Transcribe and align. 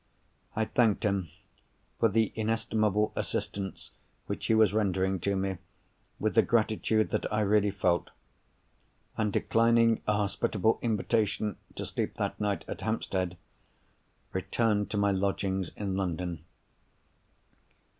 I 0.55 0.65
thanked 0.65 1.05
him 1.05 1.29
for 1.99 2.09
the 2.09 2.31
inestimable 2.33 3.13
assistance 3.15 3.91
which 4.25 4.47
he 4.47 4.55
was 4.55 4.73
rendering 4.73 5.19
to 5.19 5.35
me, 5.35 5.59
with 6.17 6.33
the 6.33 6.41
gratitude 6.41 7.11
that 7.11 7.31
I 7.31 7.41
really 7.41 7.69
felt; 7.69 8.09
and, 9.15 9.31
declining 9.31 10.01
a 10.07 10.13
hospitable 10.13 10.79
invitation 10.81 11.57
to 11.75 11.85
sleep 11.85 12.15
that 12.15 12.39
night 12.39 12.65
at 12.67 12.81
Hampstead, 12.81 13.37
returned 14.33 14.89
to 14.89 14.97
my 14.97 15.11
lodgings 15.11 15.69
in 15.75 15.95
London. 15.95 16.45